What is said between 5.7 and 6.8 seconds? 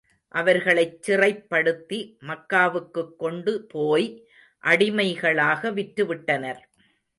விற்றுவிட்டனர்.